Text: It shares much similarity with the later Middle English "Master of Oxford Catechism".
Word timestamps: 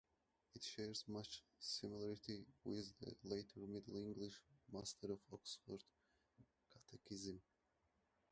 It 0.55 0.63
shares 0.63 1.03
much 1.07 1.43
similarity 1.59 2.43
with 2.63 2.91
the 2.99 3.15
later 3.23 3.59
Middle 3.67 3.97
English 3.97 4.41
"Master 4.73 5.11
of 5.11 5.19
Oxford 5.31 5.83
Catechism". 6.71 7.39